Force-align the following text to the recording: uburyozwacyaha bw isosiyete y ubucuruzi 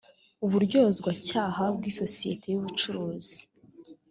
uburyozwacyaha 0.45 1.63
bw 1.75 1.83
isosiyete 1.91 2.45
y 2.49 2.57
ubucuruzi 2.59 3.39